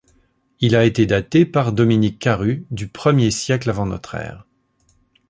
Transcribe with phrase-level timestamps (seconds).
[0.61, 4.47] Il a été daté par Dominique Carru du I siècle avant notre ère.